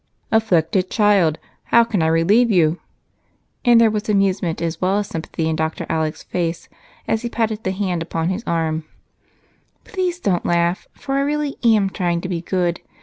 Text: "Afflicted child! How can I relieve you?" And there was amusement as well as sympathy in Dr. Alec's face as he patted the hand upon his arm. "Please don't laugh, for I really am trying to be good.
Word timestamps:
"Afflicted 0.31 0.89
child! 0.89 1.37
How 1.65 1.83
can 1.83 2.01
I 2.01 2.07
relieve 2.07 2.49
you?" 2.49 2.79
And 3.63 3.79
there 3.79 3.91
was 3.91 4.09
amusement 4.09 4.59
as 4.59 4.81
well 4.81 4.97
as 4.97 5.05
sympathy 5.05 5.47
in 5.47 5.55
Dr. 5.55 5.85
Alec's 5.89 6.23
face 6.23 6.67
as 7.07 7.21
he 7.21 7.29
patted 7.29 7.63
the 7.63 7.69
hand 7.71 8.01
upon 8.01 8.29
his 8.29 8.43
arm. 8.47 8.85
"Please 9.83 10.19
don't 10.19 10.43
laugh, 10.43 10.87
for 10.95 11.17
I 11.17 11.21
really 11.21 11.55
am 11.63 11.87
trying 11.91 12.19
to 12.21 12.29
be 12.29 12.41
good. 12.41 12.79